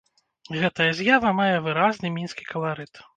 [0.61, 2.93] Гэтая з'ява мае выразны мінскі каларыт.